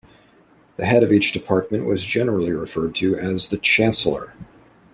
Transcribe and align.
The 0.77 0.87
head 0.87 1.03
of 1.03 1.13
each 1.13 1.31
department 1.31 1.85
was 1.85 2.03
generally 2.03 2.51
referred 2.51 2.95
to 2.95 3.15
as 3.15 3.49
the 3.49 3.57
"chancellor". 3.59 4.33